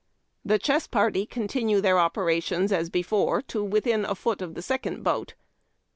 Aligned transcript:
The 0.43 0.57
chess 0.57 0.87
party 0.87 1.27
continue 1.27 1.79
their 1.79 1.99
operations, 1.99 2.71
as 2.71 2.89
before, 2.89 3.39
to 3.43 3.63
within 3.63 4.03
a 4.03 4.15
foot 4.15 4.41
of 4.41 4.55
the 4.55 4.63
second 4.63 5.03
boat. 5.03 5.35